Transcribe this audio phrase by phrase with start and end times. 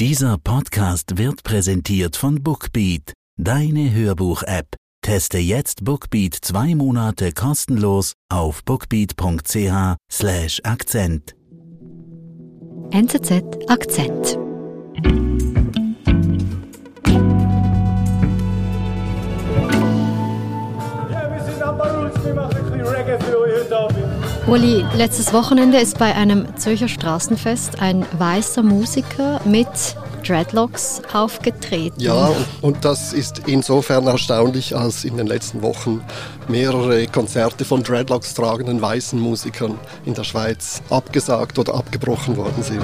[0.00, 4.74] Dieser Podcast wird präsentiert von Bookbeat, deine Hörbuch-App.
[5.02, 11.36] Teste jetzt Bookbeat zwei Monate kostenlos auf bookbeat.ch/slash Akzent.
[12.90, 14.36] NZZ Akzent.
[24.46, 29.66] Uli, letztes Wochenende ist bei einem Zürcher Straßenfest ein weißer Musiker mit
[30.22, 31.98] Dreadlocks aufgetreten.
[31.98, 32.30] Ja,
[32.60, 36.02] und, das ist insofern erstaunlich, als in den letzten Wochen
[36.46, 42.82] mehrere Konzerte von Dreadlocks tragenden weißen Musikern in der Schweiz abgesagt oder abgebrochen worden sind.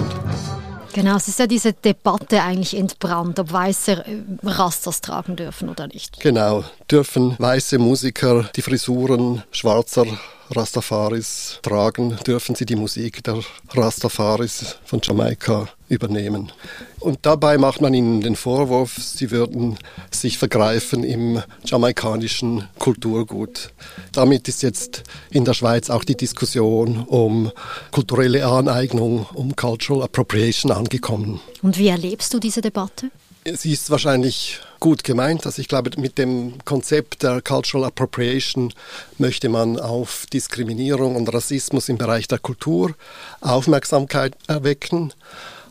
[0.95, 5.87] Genau, es ist ja diese Debatte eigentlich entbrannt, ob Weiße äh, Rasters tragen dürfen oder
[5.89, 6.21] nicht.
[6.21, 10.07] Genau, dürfen weiße Musiker die Frisuren schwarzer
[10.51, 13.41] Rastafaris tragen, dürfen sie die Musik der
[13.71, 16.53] Rastafaris von Jamaika übernehmen.
[16.99, 19.79] Und dabei macht man ihnen den Vorwurf, sie würden
[20.11, 23.71] sich vergreifen im jamaikanischen Kulturgut.
[24.13, 27.51] Damit ist jetzt in der Schweiz auch die Diskussion um
[27.91, 31.41] kulturelle Aneignung, um Cultural Appropriation angekommen.
[31.63, 33.11] Und wie erlebst du diese Debatte?
[33.45, 35.47] Sie ist wahrscheinlich gut gemeint.
[35.47, 38.73] Also ich glaube, mit dem Konzept der Cultural Appropriation
[39.19, 42.95] möchte man auf Diskriminierung und Rassismus im Bereich der Kultur
[43.41, 45.13] Aufmerksamkeit erwecken.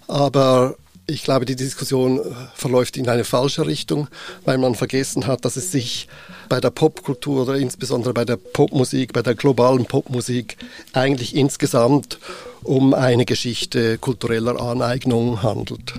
[0.08, 0.76] Aber
[1.08, 2.22] ich glaube, die Diskussion
[2.54, 4.08] verläuft in eine falsche Richtung,
[4.46, 6.08] weil man vergessen hat, dass es sich
[6.48, 10.58] bei der Popkultur oder insbesondere bei der Popmusik, bei der globalen Popmusik
[10.94, 12.20] eigentlich insgesamt
[12.64, 15.96] um eine Geschichte kultureller Aneignung handelt.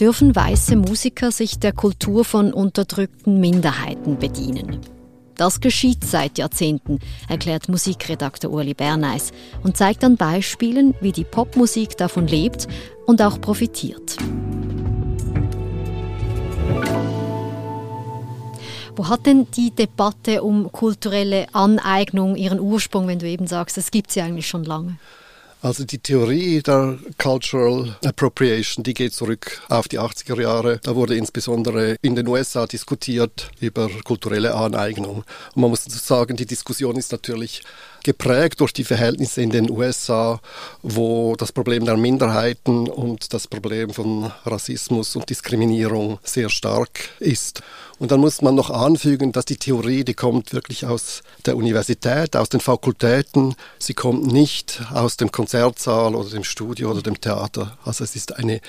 [0.00, 4.80] Dürfen weiße Musiker sich der Kultur von unterdrückten Minderheiten bedienen?
[5.36, 11.98] Das geschieht seit Jahrzehnten, erklärt Musikredakteur Uli Berneis und zeigt an Beispielen, wie die Popmusik
[11.98, 12.66] davon lebt
[13.04, 14.16] und auch profitiert.
[18.96, 23.90] Wo hat denn die Debatte um kulturelle Aneignung ihren Ursprung, wenn du eben sagst, es
[23.90, 24.96] gibt sie eigentlich schon lange?
[25.62, 30.80] Also die Theorie der Cultural Appropriation, die geht zurück auf die 80er Jahre.
[30.82, 35.24] Da wurde insbesondere in den USA diskutiert über kulturelle Aneignung.
[35.54, 37.62] Und man muss sagen, die Diskussion ist natürlich
[38.04, 40.40] geprägt durch die Verhältnisse in den USA,
[40.82, 47.62] wo das Problem der Minderheiten und das Problem von Rassismus und Diskriminierung sehr stark ist.
[48.00, 52.34] Und dann muss man noch anfügen, dass die Theorie, die kommt wirklich aus der Universität,
[52.34, 53.54] aus den Fakultäten.
[53.78, 57.76] Sie kommt nicht aus dem Konzertsaal oder dem Studio oder dem Theater.
[57.84, 58.62] Also es ist eine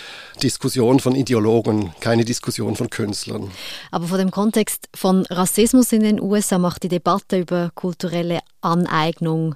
[0.43, 3.51] Diskussion von Ideologen, keine Diskussion von Künstlern.
[3.89, 9.55] Aber vor dem Kontext von Rassismus in den USA macht die Debatte über kulturelle Aneignung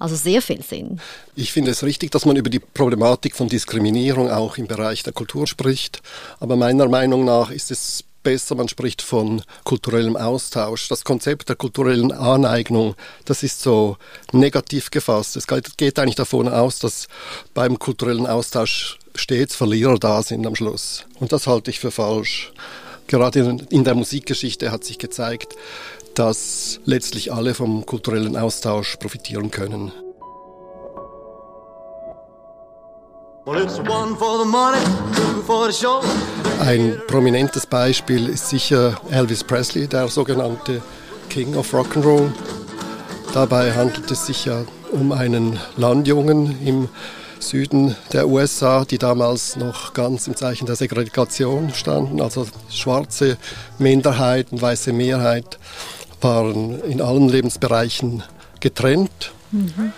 [0.00, 0.98] also sehr viel Sinn.
[1.36, 5.12] Ich finde es richtig, dass man über die Problematik von Diskriminierung auch im Bereich der
[5.12, 6.00] Kultur spricht.
[6.40, 10.88] Aber meiner Meinung nach ist es besser, man spricht von kulturellem Austausch.
[10.88, 12.94] Das Konzept der kulturellen Aneignung,
[13.26, 13.98] das ist so
[14.32, 15.36] negativ gefasst.
[15.36, 17.06] Es geht eigentlich davon aus, dass
[17.52, 21.04] beim kulturellen Austausch stets Verlierer da sind am Schluss.
[21.18, 22.52] Und das halte ich für falsch.
[23.06, 25.56] Gerade in der Musikgeschichte hat sich gezeigt,
[26.20, 29.90] dass letztlich alle vom kulturellen Austausch profitieren können.
[36.60, 40.82] Ein prominentes Beispiel ist sicher Elvis Presley, der sogenannte
[41.30, 42.30] King of Rock'n'Roll.
[43.32, 46.90] Dabei handelt es sich ja um einen Landjungen im
[47.38, 53.38] Süden der USA, die damals noch ganz im Zeichen der Segregation standen, also schwarze
[53.78, 55.58] Minderheit und weiße Mehrheit
[56.20, 58.22] waren in allen Lebensbereichen
[58.60, 59.32] getrennt.
[59.50, 59.92] Mhm.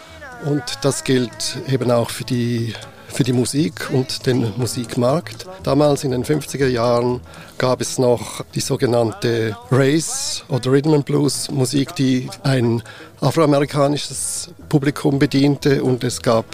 [0.44, 2.74] Und das gilt eben auch für die,
[3.08, 5.46] für die Musik und den Musikmarkt.
[5.62, 7.20] Damals in den 50er Jahren
[7.58, 12.82] gab es noch die sogenannte Race oder Rhythm and Blues Musik, die ein
[13.20, 16.44] afroamerikanisches Publikum bediente und es gab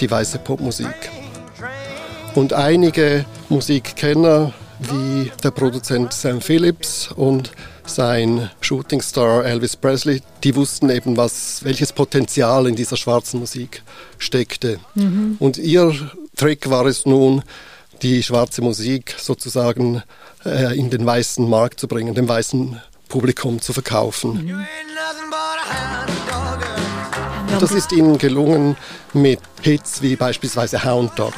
[0.00, 1.10] die weiße Popmusik.
[2.34, 7.52] Und einige Musikkenner wie der Produzent Sam Phillips und
[7.86, 13.82] sein Shootingstar Elvis Presley, die wussten eben, was, welches Potenzial in dieser schwarzen Musik
[14.18, 14.78] steckte.
[14.94, 15.36] Mhm.
[15.38, 15.94] Und ihr
[16.36, 17.42] Trick war es nun,
[18.02, 20.02] die schwarze Musik sozusagen
[20.44, 24.46] äh, in den weißen Markt zu bringen, dem weißen Publikum zu verkaufen.
[24.46, 24.66] Mhm.
[27.58, 28.76] Das ist ihnen gelungen
[29.12, 31.34] mit Hits wie beispielsweise Hound Dog.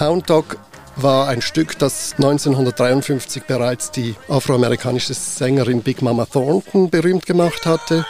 [0.00, 0.56] Hound Dog
[0.96, 8.04] war ein Stück, das 1953 bereits die afroamerikanische Sängerin Big Mama Thornton berühmt gemacht hatte.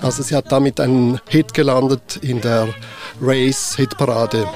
[0.00, 2.68] Also sie hat damit einen Hit gelandet in der
[3.20, 4.48] Race-Hitparade.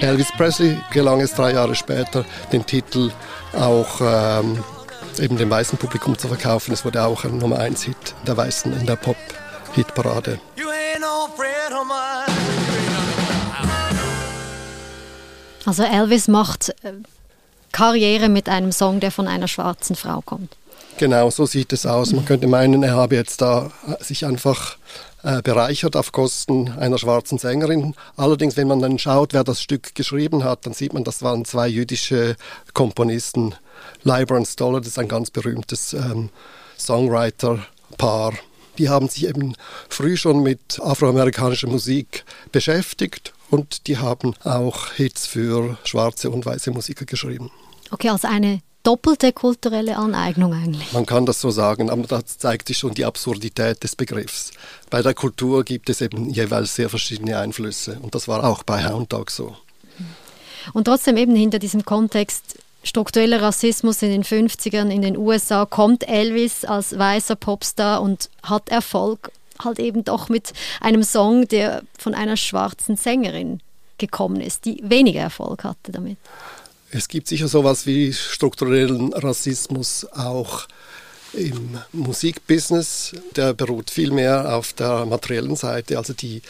[0.00, 3.12] Elvis Presley gelang es drei Jahre später, den Titel
[3.52, 4.64] auch ähm,
[5.20, 6.72] eben dem weißen Publikum zu verkaufen.
[6.72, 8.96] Es wurde auch ein Nummer 1 Hit der Weißen in der
[9.72, 10.38] Pop-Hitparade.
[15.64, 16.92] Also Elvis macht äh,
[17.70, 20.56] Karriere mit einem Song, der von einer schwarzen Frau kommt.
[20.98, 22.12] Genau, so sieht es aus.
[22.12, 24.76] Man könnte meinen, er habe jetzt da äh, sich einfach
[25.22, 27.94] äh, bereichert auf Kosten einer schwarzen Sängerin.
[28.16, 31.44] Allerdings, wenn man dann schaut, wer das Stück geschrieben hat, dann sieht man, das waren
[31.44, 32.36] zwei jüdische
[32.74, 33.54] Komponisten.
[34.02, 36.30] Leiber und Stoller, das ist ein ganz berühmtes ähm,
[36.78, 38.32] Songwriter-Paar.
[38.78, 39.54] Die haben sich eben
[39.88, 46.70] früh schon mit afroamerikanischer Musik beschäftigt und die haben auch Hits für schwarze und weiße
[46.70, 47.50] Musiker geschrieben.
[47.90, 50.92] Okay, also eine doppelte kulturelle Aneignung eigentlich.
[50.92, 54.52] Man kann das so sagen, aber das zeigt sich schon die Absurdität des Begriffs.
[54.90, 58.88] Bei der Kultur gibt es eben jeweils sehr verschiedene Einflüsse und das war auch bei
[58.88, 59.56] Hound Dog so.
[60.72, 66.08] Und trotzdem eben hinter diesem Kontext struktureller Rassismus in den 50ern in den USA kommt
[66.08, 69.30] Elvis als weißer Popstar und hat Erfolg
[69.62, 73.60] halt eben doch mit einem Song, der von einer schwarzen Sängerin
[73.98, 76.18] gekommen ist, die weniger Erfolg hatte damit.
[76.90, 80.66] Es gibt sicher sowas wie strukturellen Rassismus auch
[81.32, 83.14] im Musikbusiness.
[83.36, 85.96] Der beruht viel mehr auf der materiellen Seite.
[85.96, 86.42] Also die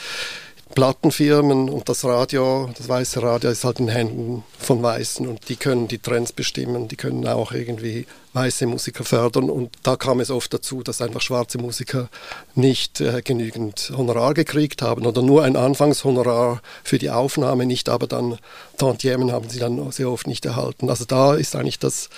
[0.74, 5.56] Plattenfirmen und das Radio, das weiße Radio ist halt in Händen von Weißen und die
[5.56, 10.30] können die Trends bestimmen, die können auch irgendwie weiße Musiker fördern und da kam es
[10.30, 12.08] oft dazu, dass einfach schwarze Musiker
[12.54, 18.06] nicht äh, genügend Honorar gekriegt haben oder nur ein Anfangshonorar für die Aufnahme, nicht aber
[18.06, 18.38] dann
[18.78, 20.88] Tantiemen haben sie dann sehr oft nicht erhalten.
[20.88, 22.08] Also da ist eigentlich das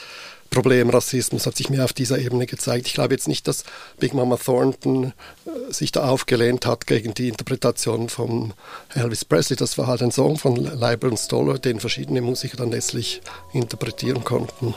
[0.50, 2.86] Problem Rassismus hat sich mir auf dieser Ebene gezeigt.
[2.86, 3.64] Ich glaube jetzt nicht, dass
[3.98, 5.12] Big Mama Thornton
[5.46, 8.52] äh, sich da aufgelehnt hat gegen die Interpretation von
[8.94, 9.56] Elvis Presley.
[9.56, 13.20] Das war halt ein Song von Leiber und Stoller, den verschiedene Musiker dann letztlich
[13.52, 14.74] interpretieren konnten.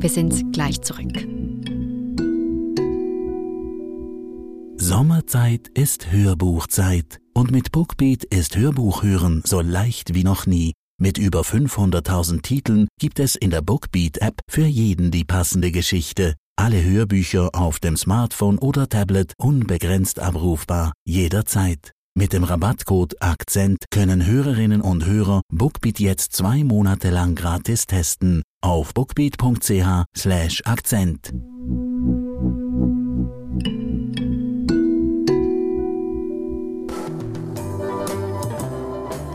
[0.00, 1.12] Wir sind gleich zurück.
[4.76, 10.72] Sommerzeit ist Hörbuchzeit und mit Bookbeat ist Hörbuchhören so leicht wie noch nie.
[11.02, 16.36] Mit über 500.000 Titeln gibt es in der Bookbeat-App für jeden die passende Geschichte.
[16.54, 21.90] Alle Hörbücher auf dem Smartphone oder Tablet unbegrenzt abrufbar, jederzeit.
[22.14, 28.44] Mit dem Rabattcode Akzent können Hörerinnen und Hörer Bookbeat jetzt zwei Monate lang gratis testen
[28.60, 31.32] auf bookbeat.ch slash Akzent.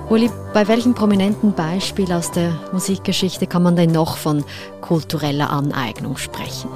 [0.10, 4.46] Uli, bei welchem prominenten Beispiel aus der Musikgeschichte kann man denn noch von
[4.80, 6.70] kultureller Aneignung sprechen?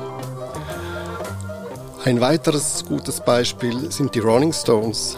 [2.03, 5.17] Ein weiteres gutes Beispiel sind die Rolling Stones.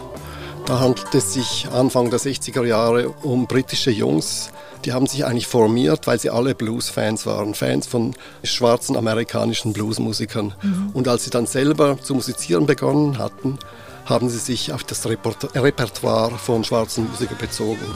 [0.66, 4.50] Da handelt es sich Anfang der 60er Jahre um britische Jungs,
[4.84, 10.54] die haben sich eigentlich formiert, weil sie alle Blues-Fans waren, Fans von schwarzen amerikanischen Bluesmusikern.
[10.62, 10.90] Mhm.
[10.92, 13.58] Und als sie dann selber zu musizieren begonnen hatten,
[14.04, 17.86] haben sie sich auf das Repertoire von schwarzen Musikern bezogen.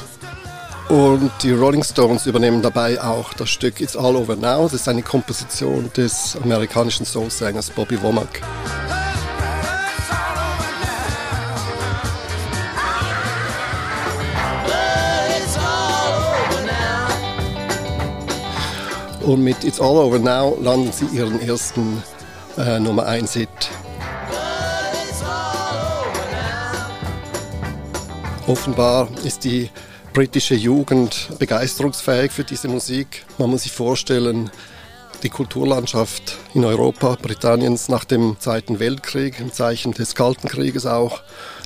[0.88, 4.64] Und die Rolling Stones übernehmen dabei auch das Stück It's All Over Now.
[4.64, 8.40] Das ist eine Komposition des amerikanischen Soulsängers Bobby Womack.
[19.20, 22.02] Und mit It's All Over Now landen sie ihren ersten
[22.56, 23.48] äh, Nummer 1 Hit.
[28.48, 29.68] Offenbar ist die
[30.14, 33.26] britische Jugend begeisterungsfähig für diese Musik.
[33.36, 34.50] Man muss sich vorstellen,
[35.22, 41.20] die Kulturlandschaft in Europa, Britanniens nach dem Zweiten Weltkrieg, im Zeichen des Kalten Krieges auch,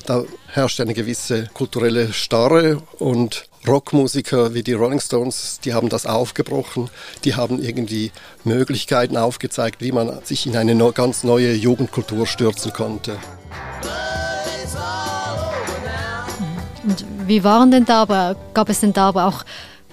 [0.05, 6.05] da herrscht eine gewisse kulturelle Starre und Rockmusiker wie die Rolling Stones, die haben das
[6.05, 6.89] aufgebrochen,
[7.23, 8.11] die haben irgendwie
[8.43, 13.17] Möglichkeiten aufgezeigt, wie man sich in eine ganz neue Jugendkultur stürzen konnte.
[16.83, 19.43] Und wie waren denn da aber, gab es denn da aber auch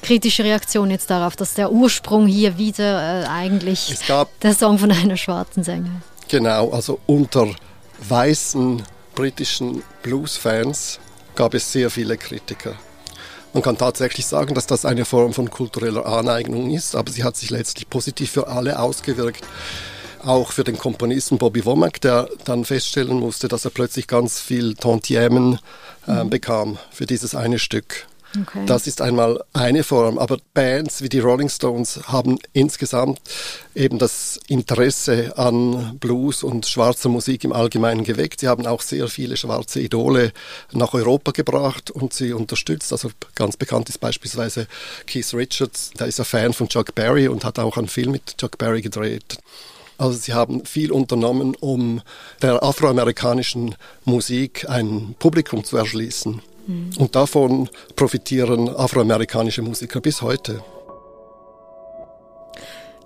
[0.02, 3.96] kritische Reaktionen jetzt darauf, dass der Ursprung hier wieder äh, eigentlich
[4.42, 6.02] der Song von einer schwarzen Sängerin?
[6.28, 7.48] Genau, also unter
[8.08, 8.82] weißen
[9.14, 11.00] britischen Blues-Fans
[11.34, 12.74] gab es sehr viele Kritiker.
[13.52, 17.36] Man kann tatsächlich sagen, dass das eine Form von kultureller Aneignung ist, aber sie hat
[17.36, 19.44] sich letztlich positiv für alle ausgewirkt.
[20.22, 24.74] Auch für den Komponisten Bobby Womack, der dann feststellen musste, dass er plötzlich ganz viel
[24.74, 25.58] Tantiemen
[26.06, 28.06] äh, bekam für dieses eine Stück.
[28.40, 28.64] Okay.
[28.66, 33.20] Das ist einmal eine Form, aber Bands wie die Rolling Stones haben insgesamt
[33.74, 38.40] eben das Interesse an Blues und schwarzer Musik im Allgemeinen geweckt.
[38.40, 40.32] Sie haben auch sehr viele schwarze Idole
[40.70, 42.92] nach Europa gebracht und sie unterstützt.
[42.92, 44.68] Also ganz bekannt ist beispielsweise
[45.06, 48.38] Keith Richards, der ist ein Fan von Chuck Berry und hat auch einen Film mit
[48.38, 49.38] Chuck Berry gedreht.
[50.00, 52.00] Also sie haben viel unternommen, um
[52.40, 53.74] der afroamerikanischen
[54.06, 56.40] Musik ein Publikum zu erschließen.
[56.66, 56.90] Mhm.
[56.96, 60.64] Und davon profitieren afroamerikanische Musiker bis heute.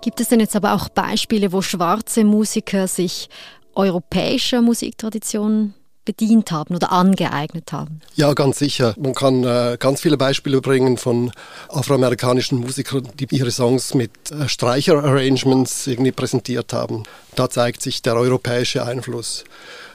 [0.01, 3.27] Gibt es denn jetzt aber auch Beispiele, wo schwarze Musiker sich
[3.73, 5.73] europäischer Musiktraditionen
[6.05, 7.99] bedient haben oder angeeignet haben?
[8.15, 8.95] Ja, ganz sicher.
[8.97, 11.31] Man kann äh, ganz viele Beispiele bringen von
[11.69, 17.03] afroamerikanischen Musikern, die ihre Songs mit äh, Streicher-Arrangements irgendwie präsentiert haben.
[17.35, 19.43] Da zeigt sich der europäische Einfluss.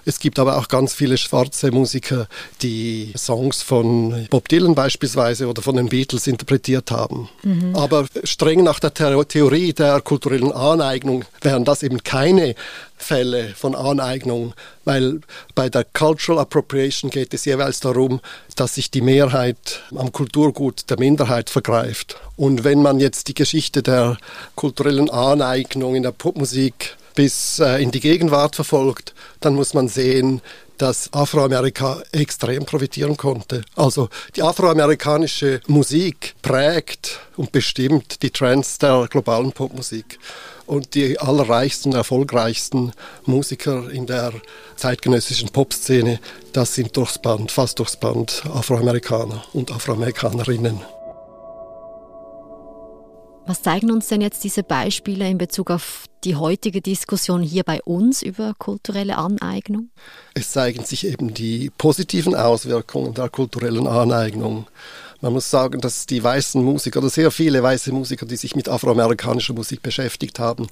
[0.04, 2.26] Es gibt aber auch ganz viele schwarze Musiker,
[2.62, 7.28] die Songs von Bob Dylan beispielsweise oder von den Beatles interpretiert haben.
[7.42, 7.74] Mhm.
[7.74, 12.54] Aber streng nach der Theorie der kulturellen Aneignung wären das eben keine
[12.96, 14.52] Fälle von Aneignung,
[14.84, 15.20] weil
[15.54, 18.20] bei der Cultural Appropriation geht es jeweils darum,
[18.56, 22.16] dass sich die Mehrheit am Kulturgut der Minderheit vergreift.
[22.36, 24.18] Und wenn man jetzt die Geschichte der
[24.54, 30.40] kulturellen Aneignung in der Popmusik bis äh, in die Gegenwart verfolgt, dann muss man sehen,
[30.80, 33.62] dass Afroamerika extrem profitieren konnte.
[33.76, 40.18] Also die afroamerikanische Musik prägt und bestimmt die Trends der globalen Popmusik.
[40.64, 42.92] Und die allerreichsten, erfolgreichsten
[43.26, 44.32] Musiker in der
[44.76, 46.20] zeitgenössischen Popszene,
[46.52, 50.80] das sind durchs Band, fast durchs Band Afroamerikaner und Afroamerikanerinnen.
[53.46, 57.82] Was zeigen uns denn jetzt diese Beispiele in Bezug auf die heutige Diskussion hier bei
[57.82, 59.90] uns über kulturelle Aneignung?
[60.34, 64.66] Es zeigen sich eben die positiven Auswirkungen der kulturellen Aneignung.
[65.22, 68.68] Man muss sagen, dass die weißen Musiker oder sehr viele weiße Musiker, die sich mit
[68.68, 70.68] afroamerikanischer Musik beschäftigt haben,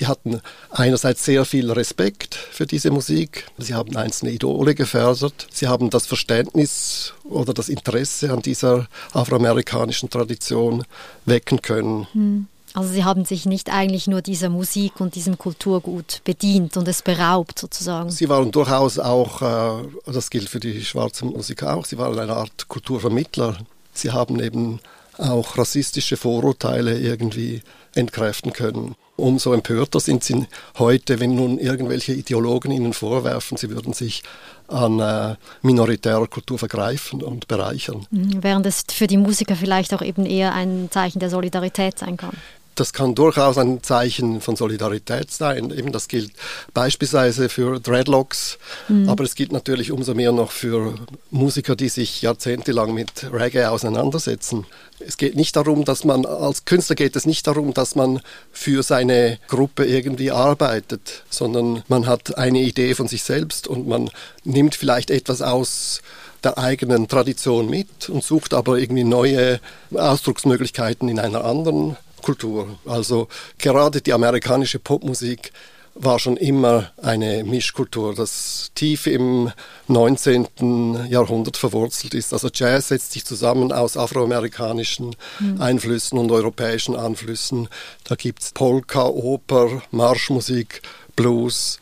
[0.00, 0.40] die hatten
[0.70, 3.46] einerseits sehr viel Respekt für diese Musik.
[3.58, 5.46] Sie haben einzelne Idole gefördert.
[5.52, 10.84] Sie haben das Verständnis oder das Interesse an dieser afroamerikanischen Tradition
[11.24, 12.08] wecken können.
[12.12, 12.46] Hm.
[12.74, 17.02] Also sie haben sich nicht eigentlich nur dieser Musik und diesem Kulturgut bedient und es
[17.02, 18.10] beraubt sozusagen.
[18.10, 22.34] Sie waren durchaus auch, äh, das gilt für die schwarzen Musiker auch, sie waren eine
[22.34, 23.58] Art Kulturvermittler.
[23.92, 24.80] Sie haben eben
[25.18, 27.62] auch rassistische Vorurteile irgendwie
[27.94, 28.94] entkräften können.
[29.16, 30.46] Umso empörter sind sie
[30.78, 34.22] heute, wenn nun irgendwelche Ideologen ihnen vorwerfen, sie würden sich
[34.68, 38.06] an äh, minoritärer Kultur vergreifen und bereichern.
[38.10, 42.16] Mhm, während es für die Musiker vielleicht auch eben eher ein Zeichen der Solidarität sein
[42.16, 42.36] kann
[42.82, 45.70] das kann durchaus ein Zeichen von Solidarität sein.
[45.70, 46.32] Eben das gilt
[46.74, 48.58] beispielsweise für Dreadlocks,
[48.88, 49.08] mhm.
[49.08, 50.96] aber es gilt natürlich umso mehr noch für
[51.30, 54.66] Musiker, die sich jahrzehntelang mit Reggae auseinandersetzen.
[54.98, 58.20] Es geht nicht darum, dass man als Künstler geht es nicht darum, dass man
[58.50, 64.10] für seine Gruppe irgendwie arbeitet, sondern man hat eine Idee von sich selbst und man
[64.42, 66.02] nimmt vielleicht etwas aus
[66.42, 69.60] der eigenen Tradition mit und sucht aber irgendwie neue
[69.94, 72.78] Ausdrucksmöglichkeiten in einer anderen Kultur.
[72.86, 75.52] Also gerade die amerikanische Popmusik
[75.94, 79.52] war schon immer eine Mischkultur, das tief im
[79.88, 81.06] 19.
[81.10, 82.32] Jahrhundert verwurzelt ist.
[82.32, 85.60] Also Jazz setzt sich zusammen aus afroamerikanischen mhm.
[85.60, 87.68] Einflüssen und europäischen Einflüssen.
[88.04, 90.80] Da gibt es Polka, Oper, Marschmusik,
[91.14, 91.78] Blues.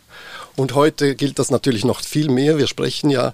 [0.56, 2.58] Und heute gilt das natürlich noch viel mehr.
[2.58, 3.32] Wir sprechen ja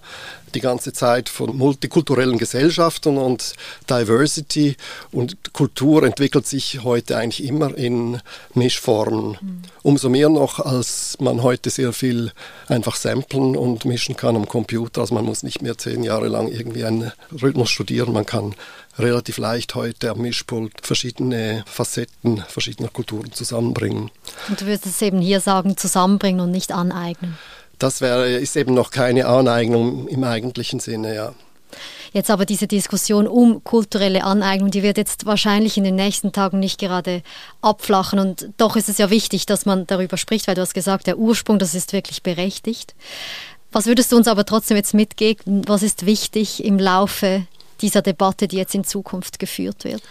[0.55, 3.55] die ganze Zeit von multikulturellen Gesellschaften und
[3.89, 4.77] Diversity
[5.13, 8.21] und Kultur entwickelt sich heute eigentlich immer in
[8.55, 9.39] Mischformen.
[9.41, 9.63] Mhm.
[9.83, 12.33] Umso mehr noch, als man heute sehr viel
[12.69, 15.03] einfach samplen und mischen kann am Computer.
[15.03, 17.13] Also man muss nicht mehr zehn Jahre lang irgendwie einen
[17.43, 18.13] Rhythmus studieren.
[18.13, 18.55] Man kann
[18.99, 24.11] relativ leicht heute am Mischpult verschiedene Facetten verschiedener Kulturen zusammenbringen.
[24.49, 27.37] Und du würdest es eben hier sagen, zusammenbringen und nicht aneignen
[27.79, 31.35] das wäre, ist eben noch keine Aneignung im eigentlichen Sinne, ja.
[32.13, 36.59] Jetzt aber diese Diskussion um kulturelle Aneignung, die wird jetzt wahrscheinlich in den nächsten Tagen
[36.59, 37.23] nicht gerade
[37.61, 38.19] abflachen.
[38.19, 41.19] Und doch ist es ja wichtig, dass man darüber spricht, weil du hast gesagt, der
[41.19, 42.95] Ursprung, das ist wirklich berechtigt.
[43.73, 45.63] Was würdest du uns aber trotzdem jetzt mitgeben?
[45.67, 47.47] Was ist wichtig im Laufe
[47.83, 50.03] dieser Debatte, die jetzt in Zukunft geführt wird?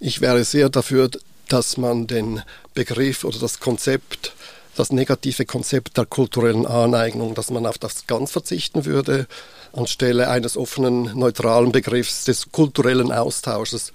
[0.00, 1.10] Ich wäre sehr dafür,
[1.48, 2.42] dass man den
[2.74, 4.32] Begriff oder das Konzept
[4.76, 9.26] das negative Konzept der kulturellen Aneignung, dass man auf das ganz verzichten würde,
[9.72, 13.92] anstelle eines offenen, neutralen Begriffs des kulturellen Austausches.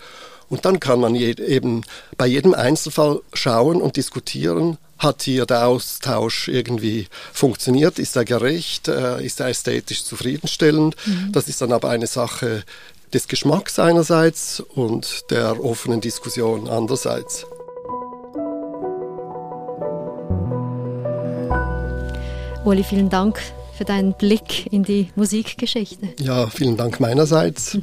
[0.50, 1.84] Und dann kann man eben
[2.17, 8.88] bei jedem Einzelfall schauen und diskutieren, hat hier der Austausch irgendwie funktioniert, ist er gerecht,
[8.88, 10.96] äh, ist er ästhetisch zufriedenstellend.
[11.05, 11.31] Mhm.
[11.31, 12.63] Das ist dann aber eine Sache
[13.13, 17.46] des Geschmacks einerseits und der offenen Diskussion andererseits.
[22.67, 23.39] Uli, vielen Dank
[23.77, 26.09] für deinen Blick in die Musikgeschichte.
[26.19, 27.79] Ja, vielen Dank meinerseits.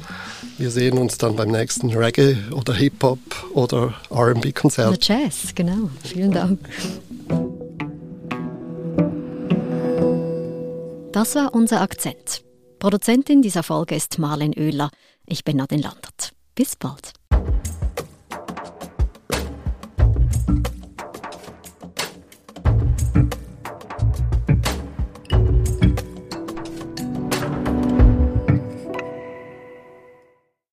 [0.59, 3.17] Wir sehen uns dann beim nächsten Reggae oder Hip-Hop
[3.55, 4.89] oder RB-Konzert.
[4.89, 5.89] Oder Jazz, genau.
[6.03, 6.59] Vielen Dank.
[11.13, 12.43] Das war unser Akzent.
[12.77, 14.91] Produzentin dieser Folge ist Marlen Oehler.
[15.25, 16.33] Ich bin Nadine Landert.
[16.53, 17.13] Bis bald.